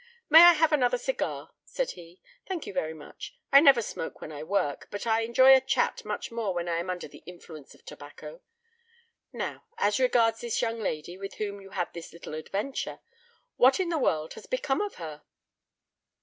"May 0.31 0.39
I 0.41 0.53
have 0.53 0.71
another 0.73 0.97
cigar?" 0.97 1.51
said 1.63 1.91
he. 1.91 2.23
"Thank 2.47 2.65
you 2.65 2.73
very 2.73 2.95
much! 2.95 3.37
I 3.51 3.59
never 3.59 3.83
smoke 3.83 4.19
when 4.19 4.31
I 4.31 4.41
work, 4.41 4.87
but 4.89 5.05
I 5.05 5.21
enjoy 5.21 5.55
a 5.55 5.61
chat 5.61 6.03
much 6.03 6.31
more 6.31 6.55
when 6.55 6.67
I 6.67 6.77
am 6.79 6.89
under 6.89 7.07
the 7.07 7.21
influence 7.27 7.75
of 7.75 7.85
tobacco. 7.85 8.41
Now, 9.31 9.63
as 9.77 9.99
regards 9.99 10.41
this 10.41 10.59
young 10.59 10.79
lady, 10.79 11.19
with 11.19 11.35
whom 11.35 11.61
you 11.61 11.69
had 11.69 11.93
this 11.93 12.13
little 12.13 12.33
adventure. 12.33 12.97
What 13.57 13.79
in 13.79 13.89
the 13.89 13.99
world 13.99 14.33
has 14.33 14.47
become 14.47 14.81
of 14.81 14.95
her?" 14.95 15.21